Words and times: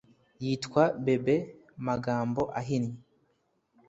yitwa 0.43 0.83
bebe 1.05 1.35
magambo 1.85 2.41
ahinnye. 2.59 2.95